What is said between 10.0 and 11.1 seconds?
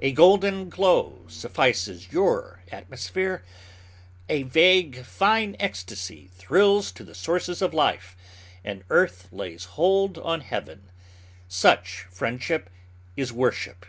on Heaven.